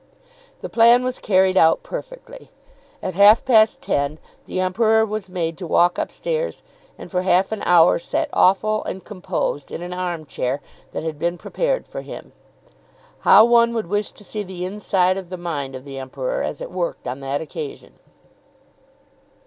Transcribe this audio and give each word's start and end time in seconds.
The 0.61 0.67
plan 0.67 1.03
was 1.03 1.19
carried 1.19 1.55
out 1.55 1.83
perfectly. 1.83 2.49
At 3.03 3.13
half 3.13 3.45
past 3.45 3.83
ten 3.83 4.17
the 4.45 4.59
Emperor 4.59 5.05
was 5.05 5.29
made 5.29 5.59
to 5.59 5.67
walk 5.67 5.99
upstairs, 5.99 6.63
and 6.97 7.11
for 7.11 7.21
half 7.21 7.51
an 7.51 7.61
hour 7.67 7.99
sat 7.99 8.27
awful 8.33 8.83
and 8.85 9.03
composed 9.03 9.69
in 9.69 9.83
an 9.83 9.93
arm 9.93 10.25
chair 10.25 10.59
that 10.91 11.03
had 11.03 11.19
been 11.19 11.37
prepared 11.37 11.85
for 11.87 12.01
him. 12.01 12.31
How 13.19 13.45
one 13.45 13.75
would 13.75 13.85
wish 13.89 14.09
to 14.13 14.23
see 14.23 14.41
the 14.41 14.65
inside 14.65 15.17
of 15.17 15.29
the 15.29 15.37
mind 15.37 15.75
of 15.75 15.85
the 15.85 15.99
Emperor 15.99 16.41
as 16.41 16.61
it 16.61 16.71
worked 16.71 17.05
on 17.07 17.19
that 17.19 17.39
occasion! 17.39 17.99